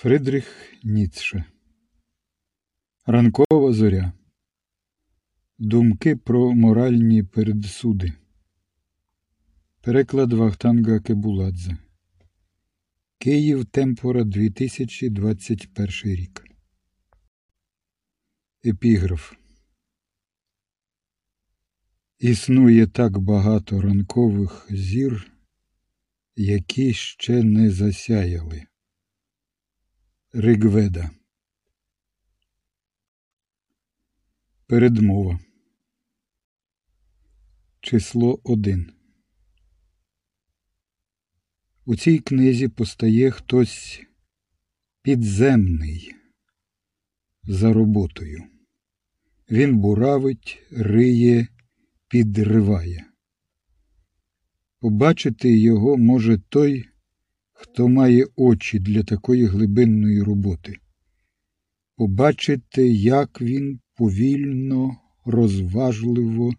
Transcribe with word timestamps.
Фридріх 0.00 0.74
Ніцше 0.82 1.44
Ранкова 3.06 3.72
зоря. 3.72 4.12
Думки 5.58 6.16
про 6.16 6.52
моральні 6.54 7.22
передсуди. 7.22 8.12
Переклад 9.80 10.32
Вахтанга 10.32 11.00
Кебуладзе. 11.00 11.76
Київ 13.18 13.64
Темпора 13.64 14.24
2021 14.24 15.88
рік. 16.04 16.44
Епіграф. 18.64 19.32
Існує 22.18 22.86
так 22.86 23.18
багато 23.18 23.80
ранкових 23.80 24.66
зір, 24.70 25.32
які 26.36 26.94
ще 26.94 27.42
не 27.42 27.70
засяяли. 27.70 28.69
Ригведа. 30.32 31.10
Передмова. 34.66 35.40
Число 37.80 38.40
1. 38.44 38.92
У 41.84 41.96
цій 41.96 42.18
книзі 42.18 42.68
постає 42.68 43.30
хтось 43.30 44.02
підземний 45.02 46.14
за 47.42 47.72
роботою. 47.72 48.44
Він 49.50 49.78
буравить, 49.78 50.62
риє, 50.70 51.46
підриває. 52.08 53.04
Побачити 54.78 55.58
його 55.58 55.96
може 55.96 56.38
той, 56.38 56.89
хто 57.60 57.88
має 57.88 58.26
очі 58.36 58.78
для 58.78 59.02
такої 59.02 59.44
глибинної 59.44 60.22
роботи, 60.22 60.76
побачити, 61.96 62.88
як 62.92 63.40
він 63.40 63.80
повільно, 63.94 64.96
розважливо, 65.24 66.54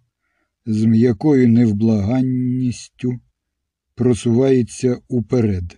з 0.66 0.86
м'якою 0.86 1.48
невблаганністю 1.48 3.20
просувається 3.95 4.98
уперед, 5.08 5.78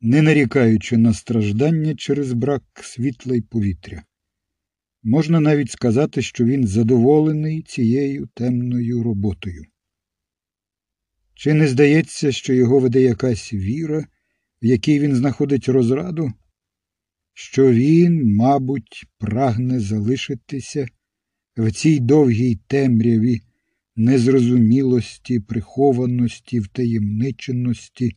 не 0.00 0.22
нарікаючи 0.22 0.96
на 0.96 1.14
страждання 1.14 1.94
через 1.94 2.32
брак 2.32 2.62
світла 2.82 3.36
й 3.36 3.40
повітря. 3.40 4.04
Можна 5.02 5.40
навіть 5.40 5.70
сказати, 5.70 6.22
що 6.22 6.44
він 6.44 6.66
задоволений 6.66 7.62
цією 7.62 8.28
темною 8.34 9.02
роботою. 9.02 9.64
Чи 11.34 11.54
не 11.54 11.68
здається, 11.68 12.32
що 12.32 12.54
його 12.54 12.78
веде 12.78 13.00
якась 13.00 13.52
віра, 13.52 14.06
в 14.62 14.66
якій 14.66 15.00
він 15.00 15.16
знаходить 15.16 15.68
розраду, 15.68 16.32
що 17.34 17.72
він, 17.72 18.34
мабуть, 18.34 19.06
прагне 19.18 19.80
залишитися 19.80 20.88
в 21.56 21.72
цій 21.72 22.00
довгій 22.00 22.56
темряві 22.66 23.40
незрозумілості, 23.96 25.40
прихованості, 25.40 26.60
втаємниченості, 26.60 28.16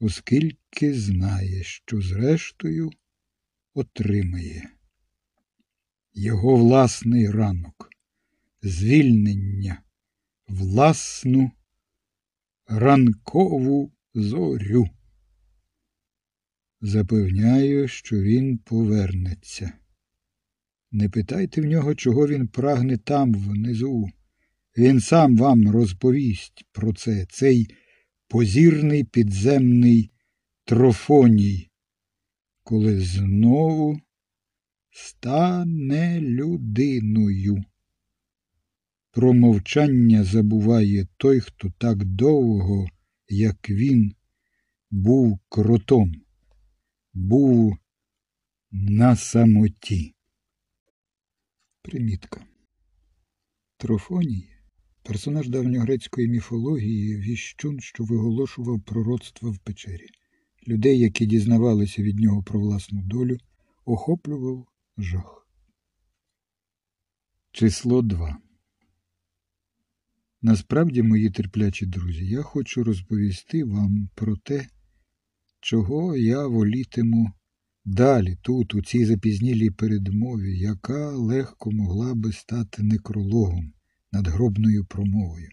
оскільки 0.00 0.94
знає, 0.94 1.62
що 1.62 2.00
зрештою 2.00 2.90
отримає 3.74 4.70
його 6.14 6.56
власний 6.56 7.30
ранок, 7.30 7.90
звільнення, 8.62 9.82
власну 10.48 11.50
ранкову 12.66 13.92
зорю. 14.14 14.88
Запевняю, 16.82 17.88
що 17.88 18.20
він 18.20 18.58
повернеться. 18.58 19.72
Не 20.92 21.08
питайте 21.08 21.60
в 21.60 21.64
нього, 21.64 21.94
чого 21.94 22.26
він 22.26 22.48
прагне 22.48 22.98
там 22.98 23.34
внизу. 23.34 24.08
Він 24.76 25.00
сам 25.00 25.36
вам 25.36 25.70
розповість 25.70 26.64
про 26.72 26.92
це, 26.92 27.26
цей 27.30 27.74
позірний 28.28 29.04
підземний 29.04 30.10
трофоній, 30.64 31.70
коли 32.62 33.00
знову 33.00 34.00
стане 34.90 36.20
людиною. 36.20 37.64
Про 39.10 39.32
мовчання 39.32 40.24
забуває 40.24 41.06
той, 41.16 41.40
хто 41.40 41.72
так 41.78 42.04
довго, 42.04 42.86
як 43.28 43.70
він, 43.70 44.14
був 44.90 45.38
кротом 45.48 46.12
був 47.12 47.76
на 48.70 49.16
самоті. 49.16 50.14
Примітка. 51.82 52.46
Трофоній 53.76 54.50
персонаж 55.02 55.48
давньогрецької 55.48 56.28
міфології 56.28 57.16
віщун, 57.16 57.80
що 57.80 58.04
виголошував 58.04 58.80
пророцтва 58.80 59.50
в 59.50 59.58
печері. 59.58 60.06
Людей, 60.68 60.98
які 60.98 61.26
дізнавалися 61.26 62.02
від 62.02 62.18
нього 62.18 62.42
про 62.42 62.60
власну 62.60 63.02
долю, 63.02 63.38
охоплював 63.84 64.66
жах. 64.98 65.48
Число 67.52 68.02
2 68.02 68.38
Насправді, 70.42 71.02
мої 71.02 71.30
терплячі 71.30 71.86
друзі, 71.86 72.26
я 72.26 72.42
хочу 72.42 72.84
розповісти 72.84 73.64
вам 73.64 74.08
про 74.14 74.36
те, 74.36 74.68
чого 75.60 76.16
я 76.16 76.46
волітиму 76.46 77.32
далі, 77.84 78.38
тут, 78.42 78.74
у 78.74 78.82
цій 78.82 79.04
запізнілій 79.04 79.70
передмові, 79.70 80.58
яка 80.58 81.10
легко 81.10 81.70
могла 81.70 82.14
би 82.14 82.32
стати 82.32 82.82
некрологом 82.82 83.72
надгробною 84.12 84.84
промовою. 84.84 85.50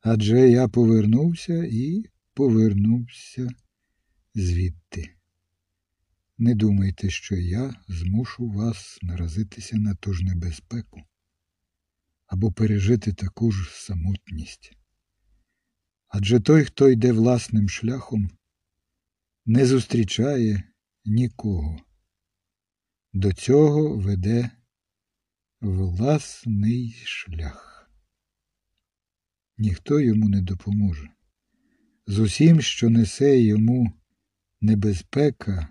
Адже 0.00 0.50
я 0.50 0.68
повернувся 0.68 1.64
і 1.64 2.04
повернувся 2.34 3.48
звідти. 4.34 5.14
Не 6.38 6.54
думайте, 6.54 7.10
що 7.10 7.36
я 7.36 7.74
змушу 7.88 8.48
вас 8.48 8.98
наразитися 9.02 9.76
на 9.76 9.94
ту 9.94 10.12
ж 10.12 10.24
небезпеку 10.24 11.00
або 12.26 12.52
пережити 12.52 13.12
таку 13.12 13.52
ж 13.52 13.70
самотність. 13.72 14.76
Адже 16.08 16.40
той, 16.40 16.64
хто 16.64 16.90
йде 16.90 17.12
власним 17.12 17.68
шляхом, 17.68 18.30
не 19.50 19.66
зустрічає 19.66 20.62
нікого. 21.04 21.80
До 23.12 23.32
цього 23.32 23.96
веде 23.96 24.50
власний 25.60 26.92
шлях. 27.04 27.90
Ніхто 29.58 30.00
йому 30.00 30.28
не 30.28 30.42
допоможе. 30.42 31.08
З 32.06 32.18
усім, 32.18 32.60
що 32.60 32.90
несе 32.90 33.40
йому 33.40 33.92
небезпека, 34.60 35.68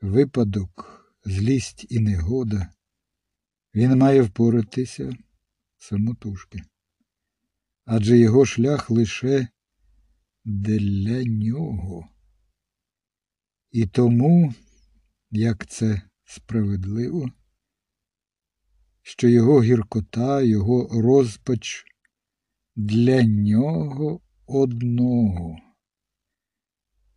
випадок, 0.00 1.04
злість 1.24 1.86
і 1.90 2.00
негода, 2.00 2.72
він 3.74 3.96
має 3.96 4.22
впоратися 4.22 5.16
самотужки. 5.76 6.62
Адже 7.84 8.18
його 8.18 8.46
шлях 8.46 8.90
лише 8.90 9.48
для 10.44 11.24
нього. 11.24 12.08
І 13.70 13.86
тому, 13.86 14.54
як 15.30 15.66
це 15.66 16.02
справедливо, 16.24 17.30
що 19.02 19.28
його 19.28 19.62
гіркота, 19.62 20.42
його 20.42 21.02
розпач 21.02 21.84
для 22.76 23.22
нього 23.22 24.20
одного. 24.46 25.56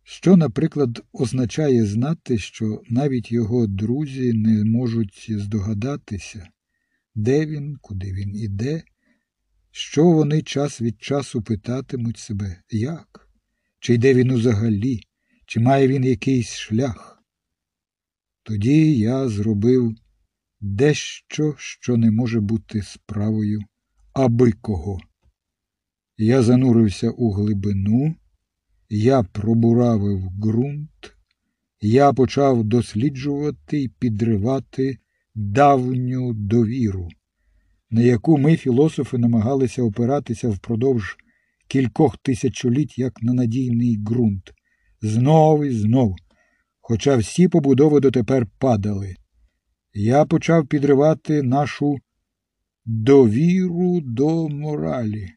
Що, 0.02 0.36
наприклад, 0.36 1.04
означає 1.12 1.86
знати, 1.86 2.38
що 2.38 2.82
навіть 2.88 3.32
його 3.32 3.66
друзі 3.66 4.32
не 4.32 4.64
можуть 4.64 5.26
здогадатися, 5.30 6.48
де 7.14 7.46
він, 7.46 7.76
куди 7.80 8.12
він 8.12 8.36
іде, 8.36 8.82
що 9.70 10.04
вони 10.04 10.42
час 10.42 10.80
від 10.80 11.02
часу 11.02 11.42
питатимуть 11.42 12.18
себе, 12.18 12.62
як, 12.70 13.28
чи 13.78 13.94
йде 13.94 14.14
він 14.14 14.30
узагалі, 14.30 15.00
чи 15.52 15.60
має 15.60 15.88
він 15.88 16.04
якийсь 16.04 16.54
шлях? 16.54 17.22
Тоді 18.42 18.98
я 18.98 19.28
зробив 19.28 19.94
дещо, 20.60 21.54
що 21.58 21.96
не 21.96 22.10
може 22.10 22.40
бути 22.40 22.82
справою 22.82 23.60
аби 24.12 24.52
кого. 24.52 25.00
Я 26.16 26.42
занурився 26.42 27.10
у 27.10 27.30
глибину, 27.30 28.14
я 28.88 29.22
пробуравив 29.22 30.30
ґрунт, 30.30 31.14
я 31.80 32.12
почав 32.12 32.64
досліджувати 32.64 33.82
і 33.82 33.88
підривати 33.88 34.98
давню 35.34 36.32
довіру, 36.32 37.08
на 37.90 38.02
яку 38.02 38.38
ми, 38.38 38.56
філософи, 38.56 39.18
намагалися 39.18 39.82
опиратися 39.82 40.48
впродовж 40.48 41.16
кількох 41.68 42.18
тисячоліть 42.18 42.98
як 42.98 43.22
на 43.22 43.32
надійний 43.32 43.98
ґрунт 43.98 44.52
знов 45.02 45.64
і 45.64 45.70
знов, 45.70 46.16
хоча 46.80 47.16
всі 47.16 47.48
побудови 47.48 48.00
дотепер 48.00 48.46
падали. 48.58 49.16
Я 49.94 50.24
почав 50.24 50.66
підривати 50.66 51.42
нашу 51.42 51.98
довіру 52.84 54.00
до 54.00 54.48
моралі. 54.48 55.28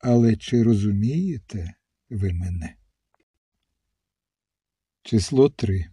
Але 0.00 0.36
чи 0.36 0.62
розумієте 0.62 1.74
ви 2.10 2.32
мене? 2.32 2.74
Число 5.02 5.48
три. 5.48 5.86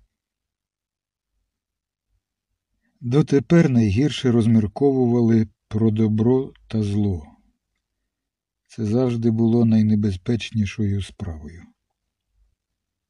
Дотепер 3.02 3.70
найгірше 3.70 4.32
розмірковували 4.32 5.48
про 5.68 5.92
добро 5.92 6.54
та 6.68 6.84
зло. 6.84 7.24
Це 8.68 8.86
завжди 8.86 9.32
було 9.32 9.66
найнебезпечнішою 9.66 11.02
справою. 11.02 11.75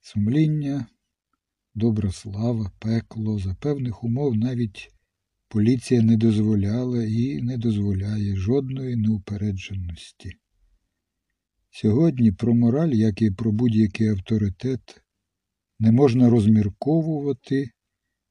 Сумління, 0.06 0.88
добра 1.76 2.12
слава, 2.12 2.72
пекло, 2.80 3.40
за 3.40 3.56
певних 3.56 4.04
умов 4.04 4.36
навіть 4.36 4.92
поліція 5.48 6.02
не 6.02 6.18
дозволяла 6.18 7.04
і 7.04 7.42
не 7.42 7.58
дозволяє 7.58 8.36
жодної 8.36 8.96
неупередженості. 8.96 10.32
Сьогодні 11.70 12.32
про 12.32 12.56
мораль, 12.56 12.90
як 12.90 13.22
і 13.22 13.32
про 13.32 13.52
будь-який 13.52 14.08
авторитет, 14.08 15.04
не 15.80 15.92
можна 15.92 16.30
розмірковувати, 16.30 17.72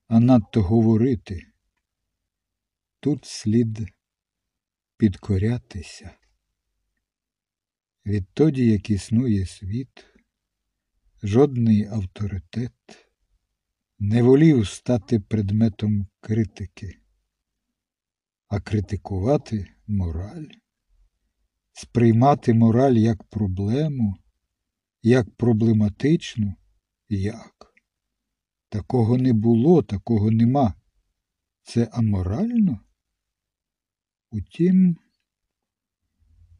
а 0.06 0.20
надто 0.20 0.62
говорити. 0.62 1.42
Тут 3.00 3.24
слід 3.24 3.78
підкорятися. 4.96 6.10
Відтоді, 8.06 8.66
як 8.66 8.90
існує 8.90 9.46
світ, 9.46 10.13
жодний 11.24 11.86
авторитет 11.86 12.72
не 13.98 14.22
волів 14.22 14.68
стати 14.68 15.20
предметом 15.20 16.06
критики, 16.20 16.98
а 18.48 18.60
критикувати 18.60 19.66
мораль, 19.86 20.46
сприймати 21.72 22.54
мораль 22.54 22.94
як 22.94 23.24
проблему, 23.24 24.16
як 25.02 25.30
проблематичну, 25.30 26.54
як? 27.08 27.74
Такого 28.68 29.18
не 29.18 29.32
було, 29.32 29.82
такого 29.82 30.30
нема. 30.30 30.74
Це 31.62 31.88
аморально? 31.92 32.80
Утім, 34.30 34.96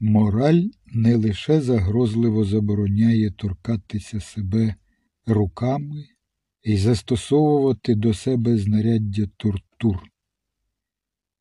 мораль 0.05 0.71
не 0.87 1.17
лише 1.17 1.61
загрозливо 1.61 2.45
забороняє 2.45 3.31
торкатися 3.31 4.21
себе 4.21 4.75
руками 5.27 6.05
і 6.63 6.77
застосовувати 6.77 7.95
до 7.95 8.15
себе 8.15 8.59
знаряддя 8.59 9.27
тортур. 9.37 10.03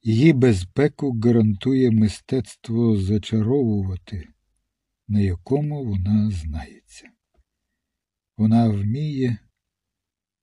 Її 0.01 0.33
безпеку 0.33 1.19
гарантує 1.23 1.91
мистецтво 1.91 2.97
зачаровувати, 2.97 4.27
на 5.07 5.19
якому 5.19 5.85
вона 5.85 6.31
знається. 6.31 7.09
Вона 8.37 8.69
вміє 8.69 9.37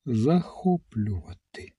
захоплювати. 0.06 1.72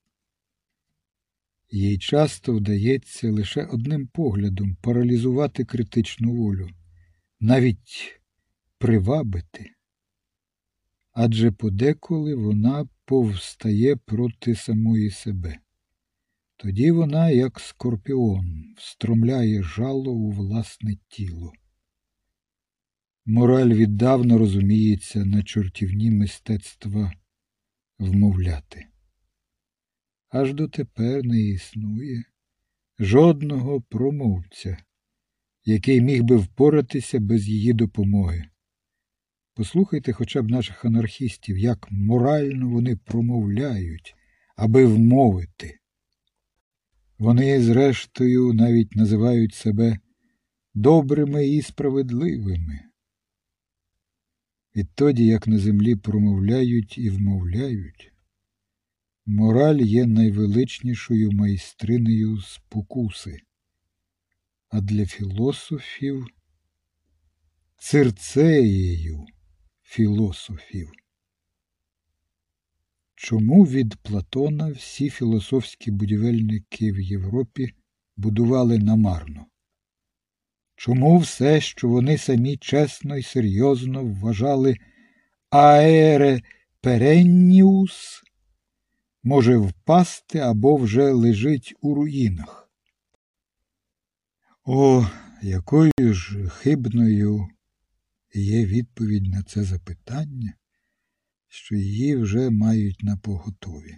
Їй 1.74 1.98
часто 1.98 2.54
вдається 2.54 3.30
лише 3.30 3.64
одним 3.64 4.06
поглядом 4.06 4.76
паралізувати 4.82 5.64
критичну 5.64 6.32
волю, 6.32 6.68
навіть 7.40 8.20
привабити, 8.78 9.70
адже 11.12 11.52
подеколи 11.52 12.34
вона 12.34 12.88
повстає 13.04 13.96
проти 13.96 14.54
самої 14.54 15.10
себе. 15.10 15.58
Тоді 16.56 16.90
вона, 16.90 17.30
як 17.30 17.60
скорпіон, 17.60 18.74
встромляє 18.76 19.62
жало 19.62 20.12
у 20.12 20.30
власне 20.30 20.96
тіло. 21.08 21.52
Мораль 23.26 23.72
віддавна 23.74 24.38
розуміється 24.38 25.24
на 25.24 25.42
чортівні 25.42 26.10
мистецтва 26.10 27.12
вмовляти 27.98 28.91
аж 30.32 30.54
дотепер 30.54 31.24
не 31.24 31.40
існує 31.40 32.24
жодного 32.98 33.80
промовця, 33.80 34.76
який 35.64 36.00
міг 36.00 36.22
би 36.22 36.36
впоратися 36.36 37.20
без 37.20 37.48
її 37.48 37.72
допомоги. 37.72 38.44
Послухайте 39.54 40.12
хоча 40.12 40.42
б 40.42 40.50
наших 40.50 40.84
анархістів, 40.84 41.58
як 41.58 41.88
морально 41.90 42.68
вони 42.68 42.96
промовляють, 42.96 44.14
аби 44.56 44.86
вмовити. 44.86 45.78
Вони, 47.18 47.62
зрештою, 47.62 48.52
навіть 48.52 48.96
називають 48.96 49.54
себе 49.54 49.98
добрими 50.74 51.46
і 51.46 51.62
справедливими. 51.62 52.80
Відтоді, 54.76 55.26
як 55.26 55.46
на 55.46 55.58
землі 55.58 55.96
промовляють 55.96 56.98
і 56.98 57.10
вмовляють, 57.10 58.11
Мораль 59.34 59.80
є 59.80 60.06
найвеличнішою 60.06 61.30
майстринею 61.30 62.40
спокуси, 62.40 63.40
а 64.68 64.80
для 64.80 65.06
філософів 65.06 66.26
цирцеєю 67.78 69.26
філософів. 69.82 70.92
Чому 73.14 73.64
від 73.64 73.96
Платона 73.96 74.70
всі 74.70 75.10
філософські 75.10 75.90
будівельники 75.90 76.92
в 76.92 77.00
Європі 77.00 77.72
будували 78.16 78.78
намарно? 78.78 79.46
Чому 80.76 81.18
все, 81.18 81.60
що 81.60 81.88
вони 81.88 82.18
самі 82.18 82.56
чесно 82.56 83.16
і 83.16 83.22
серйозно 83.22 84.04
вважали 84.04 84.76
аере 85.50 86.42
перенніус, 86.80 88.21
може 89.22 89.56
впасти 89.56 90.38
або 90.38 90.76
вже 90.76 91.12
лежить 91.12 91.74
у 91.80 91.94
руїнах. 91.94 92.70
О, 94.64 95.06
якою 95.42 96.14
ж 96.14 96.48
хибною 96.48 97.48
є 98.34 98.66
відповідь 98.66 99.26
на 99.26 99.42
це 99.42 99.64
запитання, 99.64 100.54
що 101.48 101.76
її 101.76 102.16
вже 102.16 102.50
мають 102.50 103.02
на 103.02 103.16
поготові. 103.16 103.96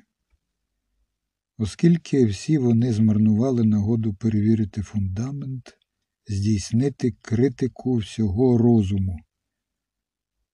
Оскільки 1.58 2.27
всі 2.27 2.58
вони 2.58 2.93
змарнували 2.93 3.65
нагоду 3.65 4.15
перевірити 4.15 4.82
фундамент, 4.82 5.79
здійснити 6.27 7.15
критику 7.22 7.96
всього 7.96 8.58
розуму, 8.58 9.19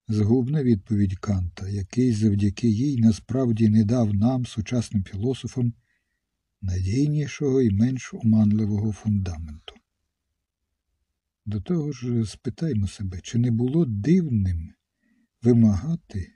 Згубна 0.07 0.63
відповідь 0.63 1.19
Канта, 1.19 1.69
який 1.69 2.13
завдяки 2.13 2.67
їй 2.67 2.97
насправді 2.97 3.69
не 3.69 3.83
дав 3.83 4.13
нам, 4.13 4.45
сучасним 4.45 5.03
філософам, 5.03 5.73
надійнішого 6.61 7.61
і 7.61 7.71
менш 7.71 8.13
оманливого 8.13 8.91
фундаменту. 8.91 9.75
До 11.45 11.61
того 11.61 11.91
ж, 11.91 12.25
спитаймо 12.25 12.87
себе, 12.87 13.19
чи 13.23 13.37
не 13.37 13.51
було 13.51 13.85
дивним 13.85 14.73
вимагати, 15.41 16.33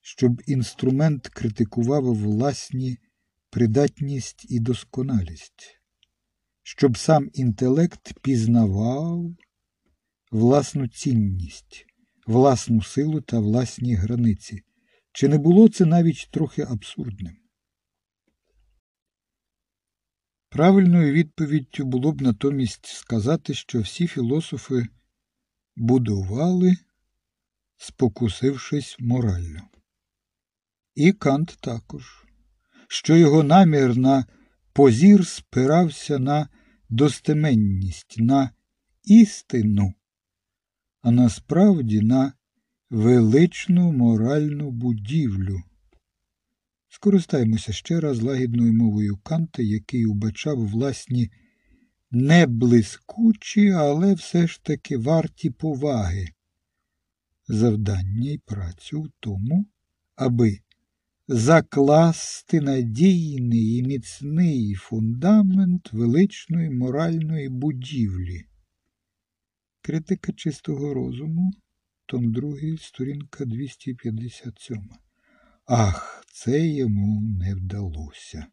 щоб 0.00 0.42
інструмент 0.46 1.28
критикував 1.28 2.14
власні 2.14 2.98
придатність 3.50 4.46
і 4.50 4.60
досконалість, 4.60 5.80
щоб 6.62 6.96
сам 6.96 7.30
інтелект 7.32 8.20
пізнавав 8.22 9.36
власну 10.30 10.88
цінність 10.88 11.85
власну 12.26 12.82
силу 12.82 13.20
та 13.20 13.38
власні 13.38 13.94
границі. 13.94 14.62
Чи 15.12 15.28
не 15.28 15.38
було 15.38 15.68
це 15.68 15.84
навіть 15.84 16.28
трохи 16.30 16.62
абсурдним? 16.62 17.36
Правильною 20.48 21.12
відповіддю 21.12 21.84
було 21.84 22.12
б 22.12 22.22
натомість 22.22 22.86
сказати, 22.86 23.54
що 23.54 23.80
всі 23.80 24.06
філософи 24.06 24.86
будували, 25.76 26.76
спокусившись 27.76 28.96
морально. 28.98 29.62
І 30.94 31.12
Кант 31.12 31.58
також, 31.60 32.24
що 32.88 33.16
його 33.16 33.42
намір 33.42 33.96
на 33.96 34.26
позір 34.72 35.26
спирався 35.26 36.18
на 36.18 36.48
достеменність, 36.88 38.14
на 38.18 38.50
істину, 39.04 39.94
а 41.06 41.10
насправді 41.10 42.00
на 42.00 42.32
величну 42.90 43.92
моральну 43.92 44.70
будівлю. 44.70 45.62
Скористаємося 46.88 47.72
ще 47.72 48.00
раз 48.00 48.22
лагідною 48.22 48.72
мовою 48.72 49.16
Канта, 49.16 49.62
який 49.62 50.06
убачав 50.06 50.68
власні 50.68 51.30
не 52.10 52.46
блискучі, 52.46 53.70
але 53.70 54.14
все 54.14 54.46
ж 54.46 54.60
таки 54.62 54.96
варті 54.96 55.50
поваги. 55.50 56.28
Завдання 57.48 58.30
й 58.30 58.38
працю 58.38 59.02
в 59.02 59.10
тому, 59.20 59.66
аби 60.16 60.58
закласти 61.28 62.60
надійний 62.60 63.76
і 63.76 63.82
міцний 63.82 64.74
фундамент 64.74 65.92
величної 65.92 66.70
моральної 66.70 67.48
будівлі. 67.48 68.44
Критика 69.86 70.32
чистого 70.32 70.94
розуму, 70.94 71.52
том 72.06 72.32
2, 72.32 72.76
сторінка 72.78 73.44
257. 73.44 74.90
Ах, 75.66 76.24
це 76.32 76.66
йому 76.66 77.20
не 77.20 77.54
вдалося. 77.54 78.46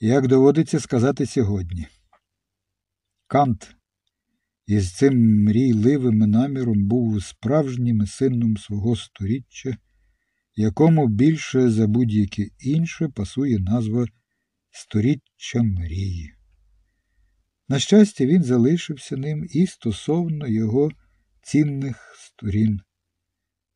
Як 0.00 0.28
доводиться 0.28 0.80
сказати 0.80 1.26
сьогодні, 1.26 1.86
Кант 3.26 3.76
із 4.66 4.92
цим 4.92 5.44
мрійливим 5.44 6.18
наміром 6.18 6.88
був 6.88 7.22
справжнім 7.22 8.06
сином 8.06 8.56
свого 8.56 8.96
сторіччя, 8.96 9.76
якому 10.56 11.08
більше 11.08 11.70
за 11.70 11.86
будь-яке 11.86 12.48
інше 12.58 13.08
пасує 13.08 13.58
назва 13.58 14.06
сторіччя 14.70 15.62
мрії. 15.62 16.39
На 17.70 17.78
щастя, 17.78 18.26
він 18.26 18.42
залишився 18.42 19.16
ним 19.16 19.48
і 19.50 19.66
стосовно 19.66 20.46
його 20.48 20.90
цінних 21.42 22.14
сторін. 22.18 22.80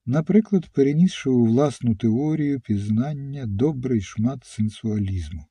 Наприклад, 0.06 0.66
перенісши 0.72 1.30
у 1.30 1.44
власну 1.44 1.94
теорію 1.94 2.60
пізнання 2.60 3.46
добрий 3.46 4.00
шмат 4.00 4.44
сенсуалізму. 4.44 5.44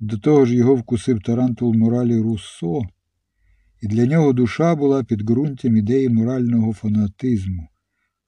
До 0.00 0.18
того 0.18 0.46
ж 0.46 0.54
його 0.54 0.74
вкусив 0.74 1.22
тарантул 1.22 1.74
моралі 1.74 2.20
Руссо, 2.20 2.82
і 3.82 3.86
для 3.86 4.06
нього 4.06 4.32
душа 4.32 4.74
була 4.74 5.04
підґрунтям 5.04 5.76
ідеї 5.76 6.08
морального 6.08 6.72
фанатизму, 6.72 7.68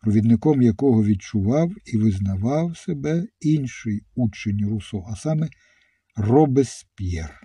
провідником 0.01 0.63
якого 0.63 1.05
відчував 1.05 1.73
і 1.87 1.97
визнавав 1.97 2.77
себе 2.77 3.27
інший 3.41 4.03
учень 4.15 4.67
Руссо, 4.69 5.05
а 5.09 5.17
саме 5.17 5.49
Робесп'єр. 6.17 7.41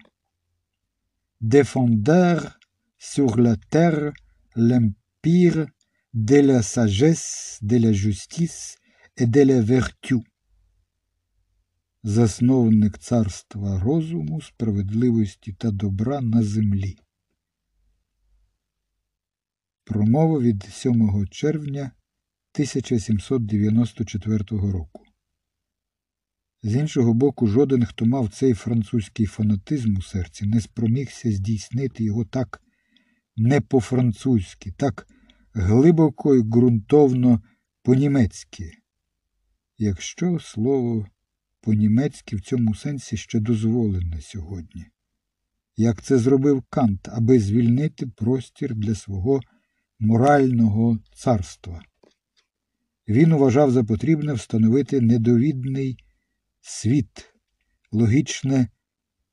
Défendeur 1.42 2.60
sur 2.98 3.38
la 3.38 3.56
terre 3.56 4.14
l'empire 4.56 5.68
de 6.14 6.38
la 6.38 6.62
sagesse, 6.62 7.60
de 7.62 7.78
la 7.78 7.94
justice 7.94 8.78
et 9.18 9.28
de 9.28 9.42
la 9.42 9.62
vertu 9.62 10.24
засновник 12.06 12.98
царства 12.98 13.80
розуму, 13.80 14.42
справедливості 14.42 15.54
та 15.54 15.72
добра 15.72 16.22
на 16.22 16.44
землі. 16.44 16.98
Промова 19.84 20.40
від 20.40 20.64
7 20.64 21.28
червня 21.28 21.82
1794 22.54 24.44
року. 24.50 25.05
З 26.66 26.76
іншого 26.76 27.14
боку, 27.14 27.48
жоден, 27.48 27.86
хто 27.86 28.06
мав 28.06 28.30
цей 28.30 28.54
французький 28.54 29.26
фанатизм 29.26 29.98
у 29.98 30.02
серці, 30.02 30.46
не 30.46 30.62
спромігся 30.62 31.32
здійснити 31.32 32.04
його 32.04 32.26
так 32.26 32.62
не 33.36 33.62
по-французьки, 33.62 34.72
так 34.78 35.08
глибоко 35.54 36.36
і 36.36 36.42
ґрунтовно 36.42 37.42
по-німецьки, 37.84 38.72
якщо 39.78 40.40
слово 40.40 41.08
по-німецьки 41.62 42.36
в 42.36 42.42
цьому 42.42 42.76
сенсі 42.76 43.18
ще 43.18 43.40
дозволене 43.40 44.22
сьогодні. 44.22 44.86
Як 45.78 46.02
це 46.02 46.18
зробив 46.18 46.64
Кант, 46.70 47.10
аби 47.12 47.40
звільнити 47.40 48.08
простір 48.08 48.76
для 48.76 48.96
свого 48.96 49.40
морального 50.00 51.00
царства. 51.16 51.82
Він 53.08 53.34
вважав 53.34 53.72
за 53.72 53.84
потрібне 53.84 54.34
встановити 54.34 55.02
недовідний 55.02 55.98
світ, 56.68 57.34
логічне 57.92 58.68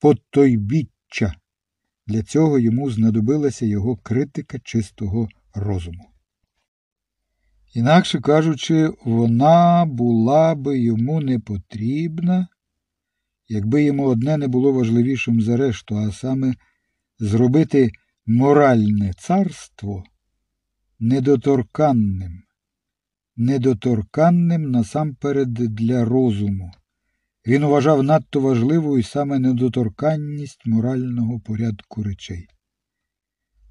потойбіччя. 0.00 1.34
Для 2.06 2.22
цього 2.22 2.58
йому 2.58 2.90
знадобилася 2.90 3.66
його 3.66 3.96
критика 3.96 4.58
чистого 4.58 5.28
розуму. 5.54 6.10
Інакше 7.74 8.20
кажучи, 8.20 8.90
вона 9.04 9.84
була 9.84 10.54
би 10.54 10.78
йому 10.78 11.20
не 11.20 11.38
потрібна, 11.38 12.48
якби 13.48 13.84
йому 13.84 14.06
одне 14.06 14.36
не 14.36 14.48
було 14.48 14.72
важливішим 14.72 15.40
за 15.40 15.56
решту, 15.56 15.96
а 15.96 16.12
саме 16.12 16.54
зробити 17.18 17.90
моральне 18.26 19.12
царство 19.18 20.04
недоторканним, 20.98 22.42
недоторканним 23.36 24.70
насамперед 24.70 25.52
для 25.52 26.04
розуму. 26.04 26.72
Він 27.46 27.64
вважав 27.64 28.02
надто 28.02 28.40
важливою 28.40 29.02
саме 29.02 29.38
недоторканність 29.38 30.66
морального 30.66 31.40
порядку 31.40 32.02
речей. 32.02 32.46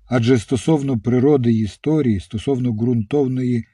Адже 0.06 0.38
стосовно 0.38 1.00
природи 1.00 1.54
історії, 1.54 2.20
стосовно 2.20 2.72
ґрунтовної 2.72 3.66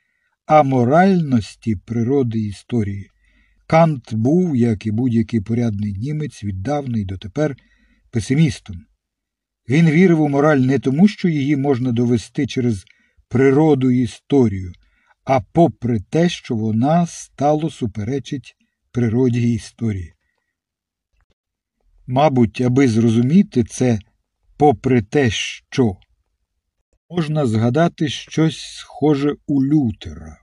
аморальності 0.46 1.76
природи 1.76 2.40
історії. 2.40 3.10
Кант 3.68 4.14
був, 4.14 4.56
як 4.56 4.86
і 4.86 4.92
будь-який 4.92 5.42
порядний 5.42 5.94
німець, 5.94 6.44
віддавна 6.44 6.98
й 6.98 7.06
дотепер 7.06 7.58
песимістом. 8.12 8.76
Він 9.70 9.90
вірив 9.90 10.22
у 10.22 10.30
мораль 10.30 10.58
не 10.58 10.80
тому, 10.80 11.08
що 11.08 11.30
її 11.30 11.56
можна 11.56 11.92
довести 11.92 12.48
через 12.48 12.86
природу 13.30 13.92
історію, 13.92 14.74
а 15.24 15.42
попри 15.42 16.00
те, 16.00 16.30
що 16.30 16.56
вона 16.56 17.06
стало 17.06 17.70
суперечить 17.70 18.56
природі 18.92 19.54
історії. 19.54 20.14
Мабуть, 22.08 22.62
аби 22.62 22.88
зрозуміти 22.88 23.64
це, 23.64 24.00
попри 24.58 25.02
те, 25.02 25.30
що 25.30 25.98
можна 27.10 27.46
згадати 27.46 28.08
щось 28.08 28.58
схоже 28.58 29.36
у 29.48 29.64
Лютера, 29.64 30.38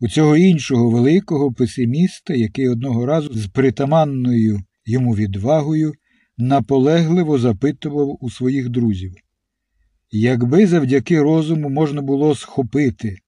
у 0.00 0.08
цього 0.08 0.36
іншого 0.36 0.90
великого 0.90 1.52
песиміста, 1.52 2.34
який 2.34 2.68
одного 2.68 3.06
разу 3.06 3.34
з 3.34 3.46
притаманною 3.46 4.60
йому 4.84 5.14
відвагою 5.14 5.92
наполегливо 6.38 7.38
запитував 7.38 8.18
у 8.20 8.30
своїх 8.30 8.68
друзів. 8.68 9.14
Якби 10.10 10.66
завдяки 10.66 11.22
розуму 11.22 11.68
можна 11.68 12.02
було 12.02 12.34
схопити, 12.34 13.18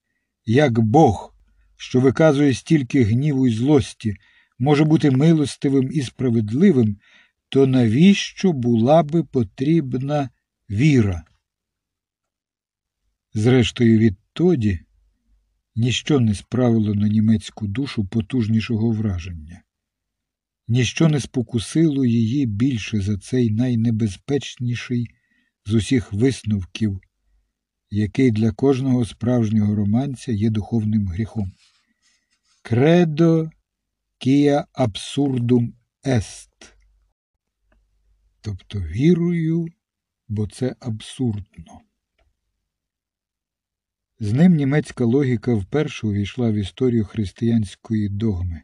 як 0.45 0.81
Бог, 0.81 1.35
що 1.77 2.01
виказує 2.01 2.55
стільки 2.55 3.03
гніву 3.03 3.47
і 3.47 3.53
злості, 3.53 4.15
може 4.59 4.85
бути 4.85 5.11
милостивим 5.11 5.91
і 5.93 6.03
справедливим, 6.03 6.97
то 7.49 7.67
навіщо 7.67 8.53
була 8.53 9.03
би 9.03 9.25
потрібна 9.25 10.31
віра? 10.71 11.25
Зрештою, 13.35 13.99
відтоді 13.99 14.81
ніщо 15.77 16.21
не 16.21 16.35
справило 16.35 16.95
на 16.95 17.09
німецьку 17.09 17.67
душу 17.67 18.05
потужнішого 18.05 18.91
враження, 18.91 19.63
ніщо 20.69 21.09
не 21.09 21.21
спокусило 21.21 22.05
її 22.05 22.47
більше 22.47 23.01
за 23.01 23.19
цей 23.19 23.51
найнебезпечніший 23.51 25.07
з 25.67 25.75
усіх 25.75 26.13
висновків, 26.13 27.01
який 27.91 28.31
для 28.31 28.53
кожного 28.53 29.05
справжнього 29.05 29.75
романця 29.75 30.33
є 30.33 30.51
духовним 30.51 31.09
гріхом. 31.09 31.53
Кредо 32.63 33.51
кія 34.19 34.67
абсурдум 34.73 35.75
ест. 36.07 36.77
Тобто 38.41 38.81
вірую, 38.81 39.67
бо 40.29 40.47
це 40.47 40.77
абсурдно. 40.81 41.81
З 44.19 44.33
ним 44.33 44.55
німецька 44.55 45.05
логіка 45.05 45.55
вперше 45.55 46.07
увійшла 46.07 46.51
в 46.51 46.55
історію 46.55 47.05
християнської 47.05 48.09
догми. 48.09 48.63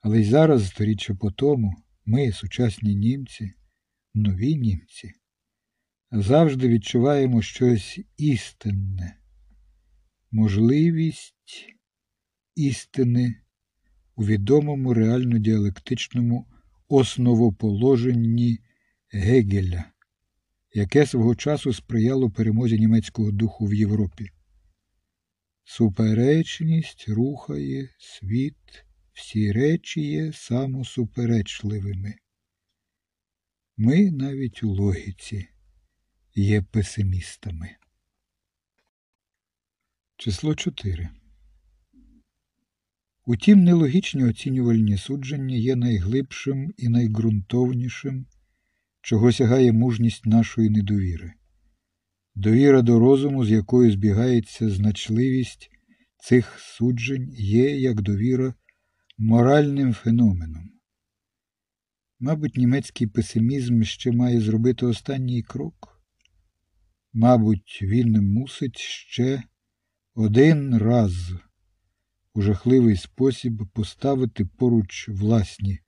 Але 0.00 0.20
й 0.20 0.24
зараз, 0.24 0.68
сторіччя 0.68 1.14
по 1.14 1.30
тому, 1.30 1.74
ми, 2.04 2.32
сучасні 2.32 2.94
німці, 2.94 3.52
нові 4.14 4.54
німці, 4.54 5.12
завжди 6.10 6.68
відчуваємо 6.68 7.42
щось 7.42 8.00
істинне, 8.16 9.18
можливість 10.30 11.74
істини 12.54 13.42
у 14.18 14.24
відомому 14.24 14.94
реально 14.94 15.38
діалектичному 15.38 16.46
основоположенні 16.88 18.58
Гегеля, 19.10 19.84
яке 20.74 21.06
свого 21.06 21.34
часу 21.34 21.72
сприяло 21.72 22.30
перемозі 22.30 22.78
німецького 22.78 23.30
духу 23.30 23.66
в 23.66 23.74
Європі. 23.74 24.30
Суперечність 25.64 27.08
рухає 27.08 27.88
світ, 27.98 28.84
всі 29.12 29.52
речі 29.52 30.00
є 30.00 30.32
самосуперечливими. 30.32 32.14
Ми 33.76 34.10
навіть 34.10 34.62
у 34.62 34.68
логіці 34.68 35.48
є 36.34 36.62
песимістами. 36.62 37.76
Число 40.16 40.54
4 40.54 41.08
Утім, 43.30 43.64
нелогічні 43.64 44.24
оцінювальні 44.24 44.96
судження 44.96 45.56
є 45.56 45.76
найглибшим 45.76 46.74
і 46.76 46.88
найґрунтовнішим, 46.88 48.26
чого 49.00 49.32
сягає 49.32 49.72
мужність 49.72 50.26
нашої 50.26 50.70
недовіри. 50.70 51.32
Довіра 52.34 52.82
до 52.82 52.98
розуму, 52.98 53.44
з 53.44 53.50
якою 53.50 53.92
збігається 53.92 54.70
значливість 54.70 55.70
цих 56.18 56.58
суджень, 56.58 57.34
є 57.38 57.76
як 57.76 58.00
довіра 58.00 58.54
моральним 59.18 59.92
феноменом. 59.92 60.70
Мабуть, 62.20 62.56
німецький 62.56 63.06
песимізм 63.06 63.82
ще 63.82 64.12
має 64.12 64.40
зробити 64.40 64.86
останній 64.86 65.42
крок. 65.42 66.02
Мабуть, 67.12 67.78
він 67.82 68.32
мусить 68.32 68.78
ще 68.78 69.42
один 70.14 70.78
раз 70.78 71.32
у 72.38 72.42
жахливий 72.42 72.96
спосіб 72.96 73.66
поставити 73.72 74.44
поруч 74.44 75.08
власні 75.08 75.78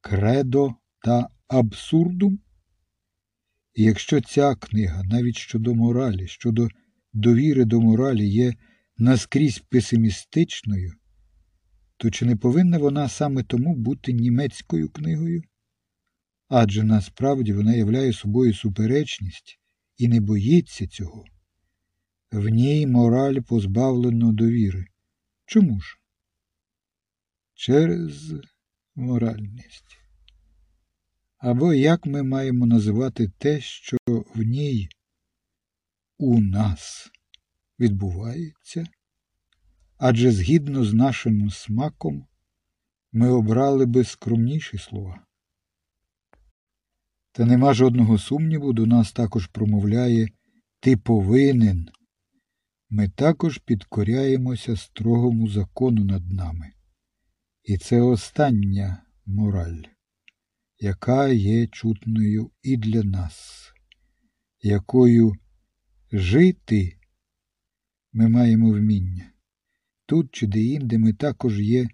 кредо 0.00 0.74
та 1.04 1.28
абсурдум. 1.48 2.38
І 3.74 3.82
якщо 3.82 4.20
ця 4.20 4.54
книга, 4.54 5.02
навіть 5.02 5.36
щодо 5.36 5.74
моралі, 5.74 6.26
щодо 6.26 6.68
довіри 7.12 7.64
до 7.64 7.80
моралі, 7.80 8.28
є 8.28 8.54
наскрізь 8.98 9.58
песимістичною, 9.58 10.92
то 11.96 12.10
чи 12.10 12.26
не 12.26 12.36
повинна 12.36 12.78
вона 12.78 13.08
саме 13.08 13.42
тому 13.42 13.76
бути 13.76 14.12
німецькою 14.12 14.88
книгою? 14.88 15.42
Адже 16.48 16.82
насправді 16.82 17.52
вона 17.52 17.74
являє 17.74 18.12
собою 18.12 18.54
суперечність 18.54 19.60
і 19.96 20.08
не 20.08 20.20
боїться 20.20 20.86
цього. 20.86 21.24
В 22.32 22.48
ній 22.48 22.86
мораль 22.86 23.40
позбавлено 23.40 24.32
довіри. 24.32 24.86
Чому 25.46 25.80
ж? 25.80 25.98
Через 27.54 28.34
моральність. 28.94 29.98
Або 31.38 31.74
як 31.74 32.06
ми 32.06 32.22
маємо 32.22 32.66
називати 32.66 33.32
те, 33.38 33.60
що 33.60 33.96
в 34.06 34.42
ній 34.42 34.88
у 36.18 36.40
нас 36.40 37.10
відбувається? 37.80 38.86
Адже 39.96 40.32
згідно 40.32 40.84
з 40.84 40.94
нашим 40.94 41.50
смаком 41.50 42.26
ми 43.12 43.30
обрали 43.30 43.86
би 43.86 44.04
скромніші 44.04 44.78
слова. 44.78 45.26
Та 47.32 47.44
нема 47.44 47.74
жодного 47.74 48.18
сумніву, 48.18 48.72
до 48.72 48.86
нас 48.86 49.12
також 49.12 49.46
промовляє 49.46 50.28
Ти 50.80 50.96
повинен. 50.96 51.88
Ми 52.96 53.08
також 53.08 53.58
підкоряємося 53.58 54.76
строгому 54.76 55.48
закону 55.48 56.04
над 56.04 56.30
нами. 56.30 56.72
І 57.62 57.78
це 57.78 58.00
остання 58.00 59.02
мораль, 59.26 59.82
яка 60.78 61.28
є 61.28 61.66
чутною 61.66 62.50
і 62.62 62.76
для 62.76 63.02
нас, 63.02 63.68
якою 64.60 65.32
жити 66.12 66.98
ми 68.12 68.28
маємо 68.28 68.72
вміння. 68.72 69.32
Тут 70.06 70.28
чи 70.32 70.46
де-інде 70.46 70.98
ми 70.98 71.12
також 71.12 71.60
є 71.60 71.88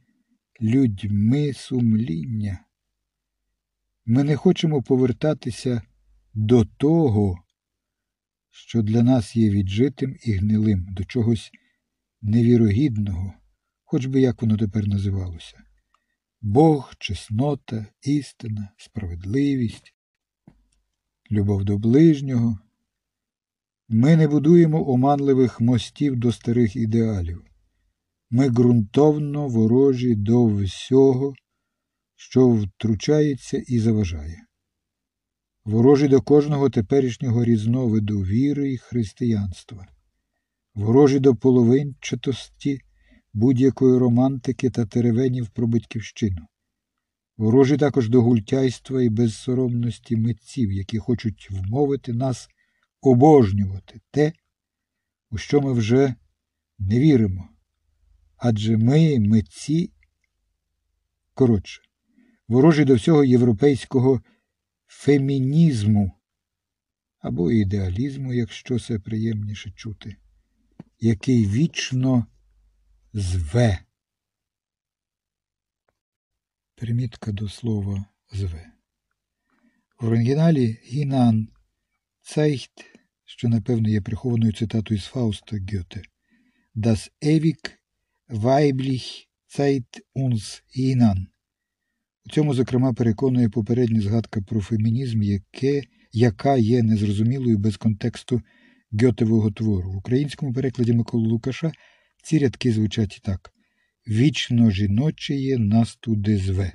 людьми 0.62 1.52
сумління. 1.52 2.64
Ми 4.07 4.25
не 4.25 4.37
хочемо 4.37 4.83
повертатися 4.83 5.83
до 6.35 6.64
того, 6.64 7.38
що 8.50 8.83
для 8.83 9.02
нас 9.02 9.37
є 9.37 9.50
віджитим 9.50 10.16
і 10.25 10.33
гнилим, 10.33 10.87
до 10.90 11.04
чогось 11.04 11.50
невірогідного, 12.23 13.35
хоч 13.85 14.07
би 14.07 14.21
як 14.21 14.42
воно 14.42 14.57
тепер 14.57 14.88
називалося. 14.88 15.62
Бог, 16.40 16.95
чеснота, 16.99 17.87
істина, 18.02 18.69
справедливість, 18.76 19.95
любов 21.30 21.65
до 21.65 21.78
ближнього. 21.78 22.58
Ми 23.89 24.17
не 24.17 24.28
будуємо 24.28 24.91
оманливих 24.91 25.60
мостів 25.60 26.17
до 26.17 26.32
старих 26.32 26.76
ідеалів. 26.76 27.45
Ми 28.30 28.49
ґрунтовно 28.49 29.49
ворожі 29.49 30.15
до 30.15 30.47
всього, 30.47 31.34
що 32.17 32.49
втручається 32.49 33.63
і 33.67 33.78
заважає. 33.78 34.43
Ворожі 35.71 36.09
до 36.09 36.21
кожного 36.21 36.71
теперішнього 36.71 37.45
різновиду 37.45 38.21
віри 38.21 38.73
і 38.73 38.76
християнства, 38.76 39.87
ворожі 40.75 41.19
до 41.19 41.35
половинчатості 41.35 42.80
будь-якої 43.33 43.99
романтики 43.99 44.71
та 44.71 44.87
теревенів 44.87 45.49
про 45.49 45.67
батьківщину, 45.67 46.47
ворожі 47.37 47.76
також 47.76 48.09
до 48.09 48.23
гультяйства 48.23 49.02
і 49.02 49.09
безсоромності 49.09 50.17
митців, 50.17 50.73
які 50.73 50.99
хочуть 50.99 51.49
вмовити 51.50 52.13
нас 52.13 52.49
обожнювати 53.00 54.00
те, 54.11 54.33
у 55.30 55.39
що 55.39 55.61
ми 55.61 55.73
вже 55.73 56.15
не 56.78 57.00
віримо. 57.00 57.49
Адже 58.37 58.76
ми 58.76 59.19
митці, 59.21 59.91
коротше, 61.35 61.83
ворожі 62.49 62.85
до 62.85 62.95
всього 62.95 63.25
європейського 63.25 64.21
фемінізму 64.91 66.13
або 67.19 67.53
ідеалізму, 67.53 68.35
якщо 68.35 68.79
це 68.79 68.99
приємніше 68.99 69.71
чути, 69.71 70.17
який 70.99 71.47
вічно 71.47 72.26
зве. 73.13 73.79
Примітка 76.75 77.33
до 77.33 77.49
слова 77.49 78.05
зве. 78.33 78.73
В 80.00 80.07
оригіналі 80.07 80.79
Гінан 80.85 81.49
Цайхт, 82.23 82.85
що 83.25 83.49
напевно 83.49 83.89
є 83.89 84.00
прихованою 84.00 84.53
цитатою 84.53 85.00
з 85.00 85.07
Фауста 85.07 85.57
Гьоте, 85.57 86.03
Das 86.75 87.11
ewig 87.21 87.79
weiblich 88.29 89.29
Zeit 89.49 90.03
uns 90.15 90.63
hinan. 90.69 91.26
Цьому, 92.32 92.54
зокрема, 92.54 92.93
переконує 92.93 93.49
попередня 93.49 94.00
згадка 94.00 94.40
про 94.43 94.60
фемінізм, 94.60 95.23
яке, 95.23 95.82
яка 96.12 96.56
є 96.56 96.82
незрозумілою 96.82 97.58
без 97.58 97.76
контексту 97.76 98.40
Гьотевого 99.02 99.50
твору. 99.50 99.93
В 99.93 99.97
українському 99.97 100.52
перекладі 100.52 100.93
Миколи 100.93 101.28
Лукаша 101.28 101.73
ці 102.23 102.38
рядки 102.38 102.73
звучать 102.73 103.21
так 103.25 103.52
Вічно 104.08 104.71
жіночеє 104.71 105.58
нас 105.58 105.97
туди 105.97 106.36
зве. 106.36 106.73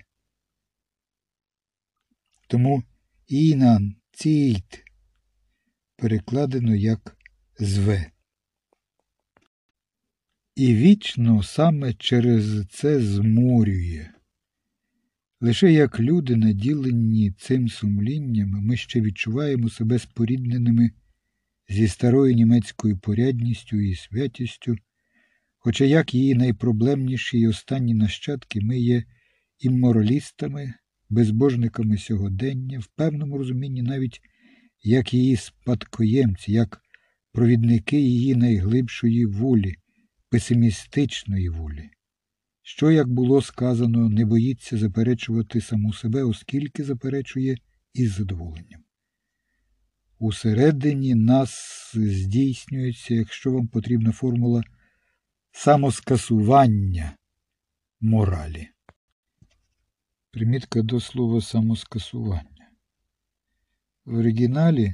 Тому 2.48 2.84
інан 3.28 3.96
ційт 4.12 4.84
перекладено 5.96 6.76
як 6.76 7.18
зве. 7.60 8.12
І 10.56 10.76
вічно 10.76 11.44
саме 11.44 11.94
через 11.94 12.68
це 12.68 13.00
зморює. 13.00 14.15
Лише 15.42 15.72
як 15.72 16.00
люди, 16.00 16.36
наділені 16.36 17.32
цим 17.32 17.70
сумлінням, 17.70 18.50
ми 18.50 18.78
ще 18.78 19.02
відчуваємо 19.02 19.70
себе 19.70 20.00
спорідненими 20.00 20.92
зі 21.70 21.88
старою 21.88 22.34
німецькою 22.34 22.98
порядністю 22.98 23.82
і 23.82 23.96
святістю, 23.96 24.76
хоча 25.58 25.86
як 25.86 26.14
її 26.14 26.36
найпроблемніші 26.36 27.40
і 27.40 27.48
останні 27.48 27.94
нащадки 27.94 28.62
ми 28.62 28.80
є 28.80 29.04
імморалістами, 29.60 30.74
безбожниками 31.10 31.98
сьогодення, 31.98 32.80
в 32.80 32.88
певному 32.88 33.38
розумінні 33.38 33.82
навіть 33.82 34.22
як 34.84 35.14
її 35.14 35.36
спадкоємці, 35.36 36.52
як 36.52 36.82
провідники 37.32 38.00
її 38.00 38.36
найглибшої 38.36 39.26
волі, 39.26 39.76
песимістичної 40.30 41.50
волі 41.50 41.90
що, 42.68 42.92
як 42.92 43.08
було 43.08 43.42
сказано, 43.42 44.10
не 44.10 44.26
боїться 44.26 44.78
заперечувати 44.78 45.62
саму 45.62 45.94
себе, 45.94 46.24
оскільки 46.24 46.84
заперечує 46.84 47.58
із 47.94 48.12
задоволенням. 48.12 48.84
Усередині 50.20 51.16
нас 51.16 51.52
здійснюється, 51.96 53.14
якщо 53.14 53.52
вам 53.52 53.68
потрібна 53.68 54.12
формула 54.12 54.64
самоскасування 55.52 57.18
моралі. 58.02 58.70
Примітка 60.32 60.82
до 60.82 61.00
слова 61.00 61.42
самоскасування. 61.42 62.70
В 64.06 64.18
оригіналі 64.18 64.94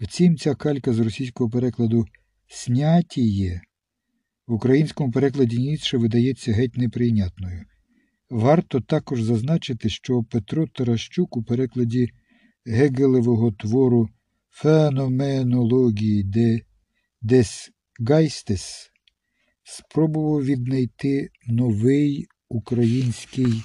Втім, 0.00 0.36
ця 0.36 0.54
калька 0.54 0.92
з 0.92 0.98
російського 0.98 1.50
перекладу 1.50 2.06
снятіє 2.46 3.60
в 4.46 4.52
українському 4.52 5.12
перекладі 5.12 5.58
Ніцше 5.58 5.98
видається 5.98 6.52
геть 6.52 6.76
неприйнятною. 6.76 7.64
Варто 8.30 8.80
також 8.80 9.22
зазначити, 9.22 9.88
що 9.88 10.22
Петро 10.22 10.66
Таращук 10.66 11.36
у 11.36 11.42
перекладі 11.42 12.08
Гегелевого 12.64 13.52
твору 13.52 14.08
Феноменології 14.50 16.24
де 16.24 16.60
Дес 17.20 17.70
Гайстес 18.00 18.90
спробував 19.68 20.44
віднайти 20.44 21.30
новий 21.46 22.26
український 22.48 23.62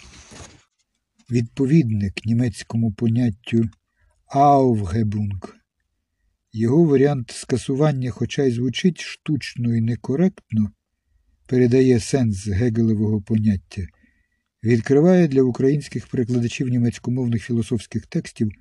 відповідник 1.31 2.25
німецькому 2.25 2.93
поняттю 2.93 3.69
Aufhebung. 4.35 5.53
Його 6.53 6.83
варіант 6.83 7.31
скасування, 7.31 8.11
хоча 8.11 8.43
й 8.43 8.51
звучить 8.51 9.01
штучно 9.01 9.75
і 9.75 9.81
некоректно, 9.81 10.71
передає 11.47 11.99
сенс 11.99 12.47
гегелевого 12.47 13.21
поняття, 13.21 13.81
відкриває 14.63 15.27
для 15.27 15.41
українських 15.41 16.07
перекладачів 16.07 16.67
німецькомовних 16.67 17.43
філософських 17.43 18.05
текстів 18.07 18.51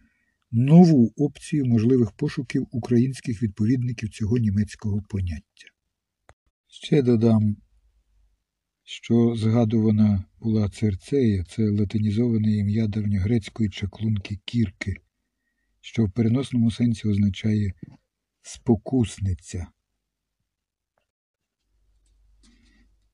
нову 0.53 1.13
опцію 1.17 1.67
можливих 1.67 2.13
пошуків 2.13 2.67
українських 2.71 3.43
відповідників 3.43 4.09
цього 4.09 4.39
німецького 4.39 5.03
поняття. 5.09 5.73
Ще 6.75 7.03
додам, 7.03 7.57
що 8.83 9.35
згадувана 9.37 10.25
була 10.41 10.69
Церцея, 10.69 11.45
це 11.45 11.71
латинізоване 11.71 12.53
ім'я 12.57 12.87
давньогрецької 12.87 13.71
чаклунки 13.71 14.37
Кірки, 14.45 14.97
що 15.81 16.05
в 16.05 16.13
переносному 16.13 16.71
сенсі 16.71 17.09
означає 17.09 17.73
спокусниця. 18.43 19.67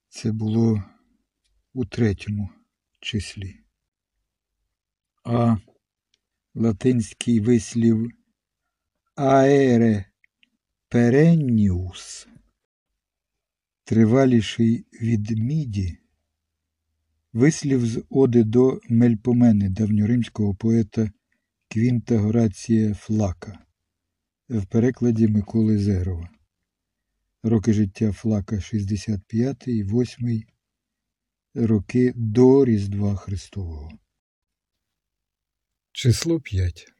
Це 0.09 0.33
було 0.33 0.83
у 1.73 1.85
третьому 1.85 2.51
числі. 3.01 3.61
А 5.25 5.57
латинський 6.55 7.41
вислів 7.41 8.11
аере 9.15 10.05
перенніус 10.89 12.29
триваліший 13.89 14.87
від 15.03 15.31
міді, 15.31 15.99
вислів 17.33 17.87
з 17.87 18.05
оди 18.11 18.45
до 18.45 18.81
Мельпомени 18.89 19.69
давньоримського 19.69 20.55
поета 20.55 21.11
Квінта 21.69 22.19
Горація 22.19 22.95
Флака 22.95 23.59
в 24.49 24.67
перекладі 24.67 25.29
Миколи 25.29 25.79
Зерова. 25.79 26.31
Роки 27.43 27.73
життя 27.73 28.13
Флака 28.13 28.61
65, 28.61 29.69
8 29.69 30.43
роки 31.55 32.13
до 32.17 32.65
Різдва 32.65 33.17
Христового. 33.17 33.91
Число 35.93 36.41
5. 36.41 36.93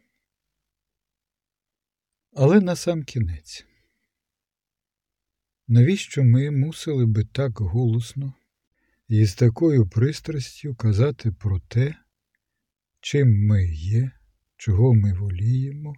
Але 2.33 2.61
на 2.61 2.77
сам 2.77 3.05
кінець. 3.05 3.68
Навіщо 5.71 6.25
ми 6.25 6.51
мусили 6.51 7.07
би 7.07 7.25
так 7.25 7.59
голосно 7.59 8.35
і 9.09 9.25
з 9.25 9.35
такою 9.35 9.89
пристрастю 9.89 10.75
казати 10.75 11.33
про 11.33 11.61
те, 11.61 11.95
чим 13.01 13.47
ми 13.47 13.65
є, 13.73 14.11
чого 14.57 14.95
ми 14.95 15.13
воліємо 15.13 15.97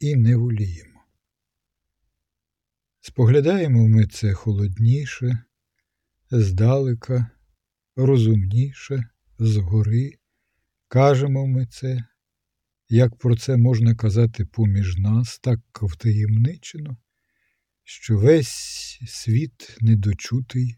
і 0.00 0.16
не 0.16 0.36
воліємо? 0.36 1.00
Споглядаємо 3.00 3.88
ми 3.88 4.06
це 4.06 4.32
холодніше, 4.32 5.38
здалека, 6.30 7.30
розумніше, 7.96 9.08
згори, 9.38 10.12
кажемо 10.88 11.46
ми 11.46 11.66
це, 11.66 12.04
як 12.88 13.16
про 13.16 13.36
це 13.36 13.56
можна 13.56 13.94
казати 13.94 14.44
поміж 14.44 14.96
нас, 14.96 15.38
так 15.38 15.60
втаємничено, 15.82 16.96
що 17.84 18.18
весь 18.18 18.98
світ 19.06 19.76
недочутий, 19.80 20.76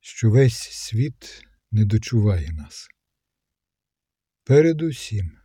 що 0.00 0.30
весь 0.30 0.58
світ 0.58 1.46
не 1.70 1.84
дочуває 1.84 2.52
нас. 2.52 2.88
Передусім, 4.44 5.38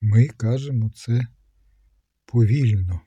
ми 0.00 0.28
кажемо 0.28 0.90
це 0.90 1.26
повільно. 2.24 3.00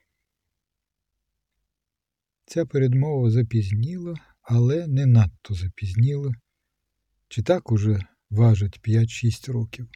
Ця 2.45 2.65
передмова 2.65 3.29
запізніла, 3.29 4.15
але 4.41 4.87
не 4.87 5.05
надто 5.05 5.53
запізніла, 5.53 6.33
чи 7.27 7.43
так 7.43 7.71
уже 7.71 8.05
важить 8.29 8.87
5-6 8.87 9.51
років. 9.51 9.89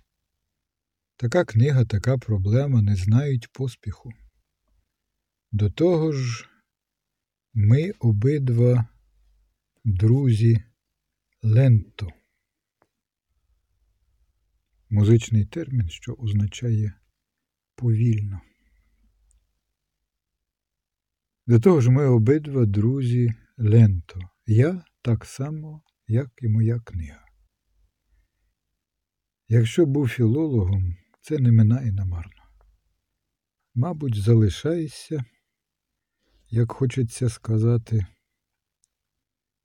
Така 1.15 1.45
книга, 1.45 1.85
така 1.85 2.17
проблема 2.17 2.81
не 2.81 2.95
знають 2.95 3.51
поспіху. 3.53 4.11
До 5.51 5.69
того 5.69 6.11
ж, 6.11 6.49
ми 7.59 7.91
обидва 7.99 8.87
друзі 9.85 10.63
ленто. 11.43 12.09
Музичний 14.89 15.45
термін, 15.45 15.89
що 15.89 16.13
означає 16.13 16.93
повільно. 17.75 18.41
До 21.47 21.59
того 21.59 21.81
ж, 21.81 21.91
ми 21.91 22.05
обидва 22.05 22.65
друзі 22.65 23.33
ленто. 23.57 24.19
Я 24.45 24.85
так 25.01 25.25
само, 25.25 25.81
як 26.07 26.29
і 26.41 26.47
моя 26.47 26.79
книга. 26.79 27.25
Якщо 29.47 29.85
був 29.85 30.09
філологом, 30.09 30.95
це 31.21 31.39
не 31.39 31.51
минає 31.51 31.91
намарно. 31.91 32.43
Мабуть, 33.75 34.15
залишаєшся, 34.15 35.25
як 36.49 36.71
хочеться 36.71 37.29
сказати, 37.29 38.05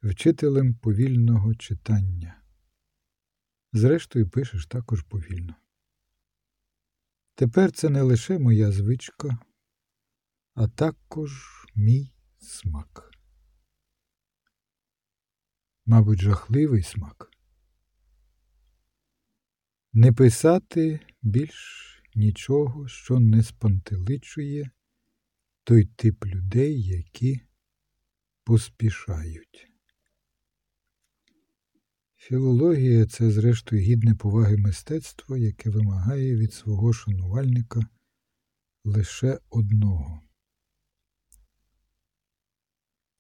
вчителем 0.03 0.75
повільного 0.75 1.55
читання. 1.55 2.43
Зрештою, 3.73 4.31
пишеш 4.31 4.67
також 4.67 5.03
повільно. 5.03 5.55
Тепер 7.35 7.73
це 7.73 7.89
не 7.89 8.03
лише 8.03 8.39
моя 8.39 8.73
звичка, 8.73 9.39
а 10.55 10.69
також 10.69 11.31
мій 11.75 12.13
смак. 12.39 13.11
Мабуть, 15.87 16.21
жахливий 16.21 16.83
смак. 16.83 17.31
Не 19.93 20.13
писати 20.13 21.01
більш 21.23 21.89
нічого, 22.15 22.89
що 22.89 23.21
не 23.21 23.43
спантеличує 23.43 24.71
той 25.65 25.85
тип 25.85 26.27
людей, 26.27 26.83
які 26.83 27.41
поспішають. 28.45 29.69
Філологія 32.17 33.07
це, 33.07 33.31
зрештою, 33.31 33.83
гідне 33.83 34.15
поваги 34.15 34.57
мистецтво, 34.57 35.37
яке 35.37 35.71
вимагає 35.71 36.37
від 36.37 36.53
свого 36.53 36.93
шанувальника 36.93 37.81
лише 38.85 39.39
одного 39.51 40.23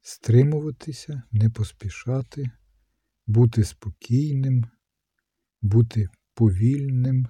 стримуватися, 0.02 1.22
не 1.32 1.50
поспішати, 1.50 2.50
бути 3.26 3.64
спокійним, 3.64 4.64
бути 5.62 6.08
повільним, 6.34 7.28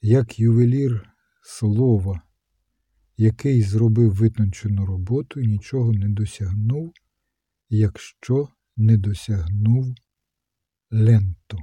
як 0.00 0.38
ювелір 0.38 1.10
слова, 1.42 2.22
який 3.16 3.62
зробив 3.62 4.14
витончену 4.14 4.86
роботу 4.86 5.40
і 5.40 5.46
нічого 5.46 5.92
не 5.92 6.08
досягнув, 6.08 6.92
якщо 7.68 8.48
не 8.76 8.96
досягнув 8.96 9.94
ленту. 10.90 11.58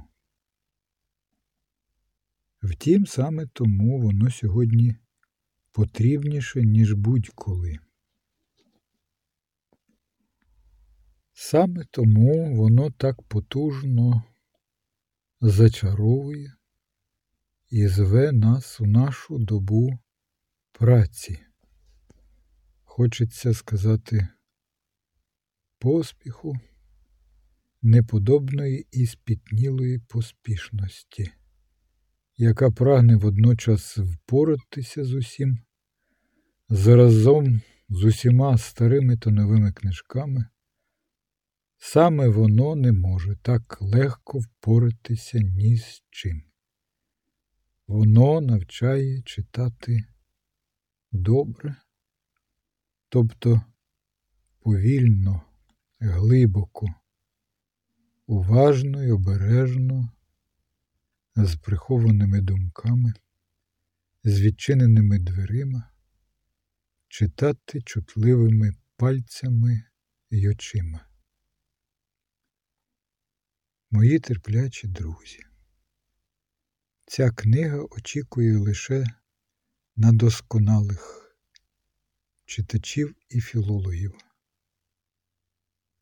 Втім, 2.62 3.06
саме 3.06 3.46
тому 3.46 4.00
воно 4.00 4.30
сьогодні 4.30 4.96
потрібніше, 5.72 6.62
ніж 6.62 6.92
будь-коли. 6.92 7.78
Саме 11.32 11.84
тому 11.90 12.56
воно 12.56 12.90
так 12.90 13.22
потужно 13.22 14.22
зачаровує 15.40 16.56
і 17.70 17.86
зве 17.86 18.32
нас 18.32 18.80
у 18.80 18.86
нашу 18.86 19.38
добу 19.38 19.98
праці. 20.72 21.38
Хочеться 22.84 23.54
сказати 23.54 24.28
поспіху, 25.78 26.54
неподобної 27.82 28.86
і 28.92 29.06
спітнілої 29.06 29.98
поспішності, 29.98 31.32
яка 32.36 32.70
прагне 32.70 33.16
водночас 33.16 33.98
впоратися 33.98 35.04
з 35.04 35.14
усім, 35.14 35.58
заразом 36.68 37.60
з 37.88 38.04
усіма 38.04 38.58
старими 38.58 39.16
та 39.16 39.30
новими 39.30 39.72
книжками 39.72 40.46
Саме 41.84 42.28
воно 42.28 42.74
не 42.76 42.92
може 42.92 43.36
так 43.36 43.78
легко 43.80 44.38
впоратися 44.38 45.38
ні 45.38 45.76
з 45.76 46.02
чим. 46.10 46.42
Воно 47.86 48.40
навчає 48.40 49.22
читати 49.22 50.04
добре, 51.12 51.76
тобто 53.08 53.62
повільно, 54.60 55.42
глибоко, 56.00 56.94
уважно 58.26 59.02
й 59.02 59.10
обережно, 59.10 60.12
з 61.36 61.56
прихованими 61.56 62.40
думками, 62.40 63.12
з 64.24 64.40
відчиненими 64.40 65.18
дверима, 65.18 65.90
читати 67.08 67.82
чутливими 67.82 68.72
пальцями 68.96 69.84
й 70.30 70.48
очима. 70.48 71.06
Мої 73.90 74.18
терплячі 74.20 74.88
друзі. 74.88 75.40
Ця 77.06 77.30
книга 77.30 77.78
очікує 77.90 78.56
лише 78.56 79.04
на 79.96 80.12
досконалих 80.12 81.34
читачів 82.44 83.16
і 83.28 83.40
філологів. 83.40 84.14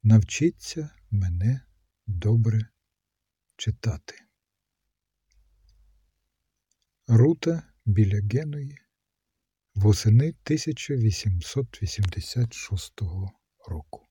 Навчіться 0.02 0.90
мене 1.10 1.60
добре 2.06 2.68
читати. 3.56 4.14
Рута 7.06 7.72
біля 7.84 8.20
Геної 8.32 8.78
восени 9.74 10.28
1886 10.28 13.00
року. 13.68 14.09